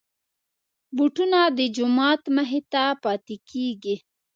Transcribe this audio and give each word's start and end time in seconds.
بوټونه 0.95 1.39
د 1.57 1.59
جومات 1.75 2.21
مخې 2.35 2.61
ته 2.71 2.83
پاتې 3.03 3.35
کېږي. 3.49 3.95